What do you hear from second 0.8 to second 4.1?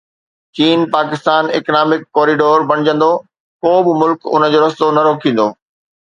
Pakistan economic corridor بڻجندو، ڪو به